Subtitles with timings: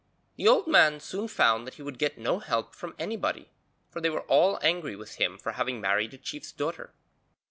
[0.35, 3.51] The old man soon found that he would get no help from anybody,
[3.91, 6.95] for they were all angry with him for having married a chief's daughter.